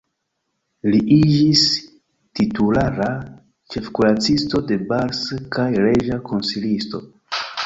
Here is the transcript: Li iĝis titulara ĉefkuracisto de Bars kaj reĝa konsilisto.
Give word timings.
Li 0.93 1.01
iĝis 1.15 1.65
titulara 2.39 3.11
ĉefkuracisto 3.75 4.63
de 4.73 4.79
Bars 4.95 5.21
kaj 5.57 5.69
reĝa 5.87 6.21
konsilisto. 6.33 7.05